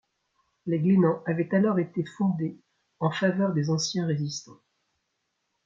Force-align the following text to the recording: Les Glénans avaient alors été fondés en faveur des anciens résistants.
Les 0.65 0.79
Glénans 0.79 1.21
avaient 1.27 1.53
alors 1.53 1.77
été 1.77 2.03
fondés 2.03 2.57
en 2.99 3.11
faveur 3.11 3.53
des 3.53 3.69
anciens 3.69 4.07
résistants. 4.07 4.59